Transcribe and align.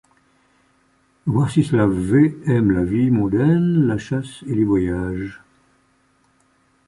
Warcisław 1.27 1.91
V 1.91 2.13
aime 2.47 2.71
la 2.71 2.83
vie 2.83 3.11
mondaine, 3.11 3.85
la 3.85 3.99
chasse 3.99 4.43
et 4.47 4.55
les 4.55 4.63
voyages. 4.63 5.43